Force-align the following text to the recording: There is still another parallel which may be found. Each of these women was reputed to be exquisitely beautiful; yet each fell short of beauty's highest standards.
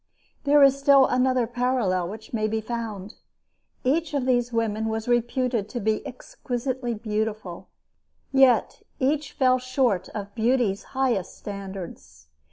There 0.45 0.63
is 0.63 0.79
still 0.79 1.05
another 1.05 1.45
parallel 1.45 2.09
which 2.09 2.33
may 2.33 2.47
be 2.47 2.59
found. 2.59 3.13
Each 3.83 4.15
of 4.15 4.25
these 4.25 4.51
women 4.51 4.85
was 4.87 5.07
reputed 5.07 5.69
to 5.69 5.79
be 5.79 6.03
exquisitely 6.07 6.95
beautiful; 6.95 7.67
yet 8.31 8.81
each 8.99 9.33
fell 9.33 9.59
short 9.59 10.09
of 10.09 10.33
beauty's 10.33 10.81
highest 10.97 11.37
standards. 11.37 12.29